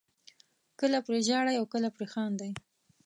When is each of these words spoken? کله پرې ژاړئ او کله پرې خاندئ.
کله 0.79 0.97
پرې 1.05 1.19
ژاړئ 1.27 1.55
او 1.57 1.65
کله 1.73 1.87
پرې 1.95 2.07
خاندئ. 2.13 2.51